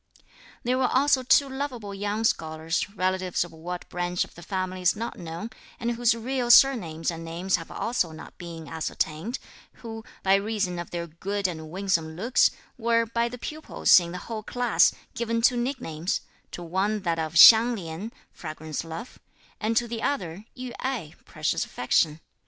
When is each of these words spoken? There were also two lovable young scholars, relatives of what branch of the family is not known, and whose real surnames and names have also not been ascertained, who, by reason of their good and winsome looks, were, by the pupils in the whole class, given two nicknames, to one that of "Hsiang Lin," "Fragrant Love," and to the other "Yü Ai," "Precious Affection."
There 0.63 0.79
were 0.79 0.87
also 0.91 1.21
two 1.21 1.47
lovable 1.47 1.93
young 1.93 2.23
scholars, 2.23 2.89
relatives 2.89 3.43
of 3.43 3.51
what 3.51 3.87
branch 3.87 4.23
of 4.23 4.33
the 4.33 4.41
family 4.41 4.81
is 4.81 4.95
not 4.95 5.19
known, 5.19 5.51
and 5.79 5.91
whose 5.91 6.15
real 6.15 6.49
surnames 6.49 7.11
and 7.11 7.23
names 7.23 7.57
have 7.57 7.69
also 7.69 8.11
not 8.11 8.35
been 8.39 8.67
ascertained, 8.67 9.37
who, 9.73 10.03
by 10.23 10.33
reason 10.33 10.79
of 10.79 10.89
their 10.89 11.05
good 11.05 11.47
and 11.47 11.69
winsome 11.69 12.15
looks, 12.15 12.49
were, 12.79 13.05
by 13.05 13.29
the 13.29 13.37
pupils 13.37 13.99
in 13.99 14.11
the 14.11 14.17
whole 14.17 14.41
class, 14.41 14.91
given 15.13 15.39
two 15.39 15.55
nicknames, 15.55 16.21
to 16.49 16.63
one 16.63 17.01
that 17.01 17.19
of 17.19 17.35
"Hsiang 17.35 17.75
Lin," 17.75 18.11
"Fragrant 18.31 18.83
Love," 18.83 19.19
and 19.59 19.77
to 19.77 19.87
the 19.87 20.01
other 20.01 20.45
"Yü 20.57 20.73
Ai," 20.79 21.13
"Precious 21.25 21.63
Affection." 21.63 22.21